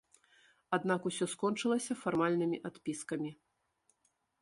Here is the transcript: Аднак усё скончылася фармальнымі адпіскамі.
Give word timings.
Аднак 0.77 1.01
усё 1.09 1.25
скончылася 1.35 1.99
фармальнымі 2.03 2.57
адпіскамі. 2.71 3.31